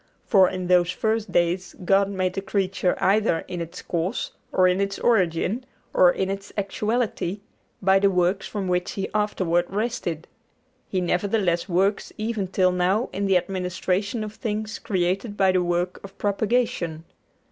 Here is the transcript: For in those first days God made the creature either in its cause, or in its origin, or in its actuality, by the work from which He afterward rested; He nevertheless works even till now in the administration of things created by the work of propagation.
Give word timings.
For 0.25 0.49
in 0.49 0.65
those 0.65 0.89
first 0.89 1.31
days 1.31 1.75
God 1.85 2.09
made 2.09 2.33
the 2.33 2.41
creature 2.41 2.97
either 2.99 3.45
in 3.47 3.61
its 3.61 3.83
cause, 3.83 4.31
or 4.51 4.67
in 4.67 4.81
its 4.81 4.97
origin, 4.97 5.63
or 5.93 6.11
in 6.11 6.31
its 6.31 6.51
actuality, 6.57 7.41
by 7.83 7.99
the 7.99 8.09
work 8.09 8.41
from 8.41 8.67
which 8.67 8.93
He 8.93 9.09
afterward 9.13 9.65
rested; 9.69 10.27
He 10.89 11.01
nevertheless 11.01 11.69
works 11.69 12.11
even 12.17 12.47
till 12.47 12.71
now 12.71 13.09
in 13.13 13.27
the 13.27 13.37
administration 13.37 14.23
of 14.23 14.33
things 14.33 14.79
created 14.79 15.37
by 15.37 15.51
the 15.51 15.61
work 15.63 16.03
of 16.03 16.17
propagation. 16.17 17.03